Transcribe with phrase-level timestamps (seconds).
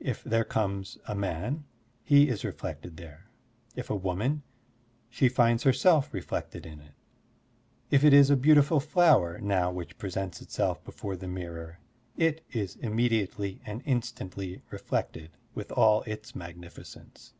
[0.00, 1.66] If there comes a man,
[2.02, 3.30] he is reflected there;
[3.76, 4.42] if a woman,
[5.08, 6.94] she finds herself reflected in it;
[7.88, 11.78] if it is a beautiful flower now which presents itself before the mirror,
[12.16, 17.32] it is immediately and instantly reflected with all its magnificence.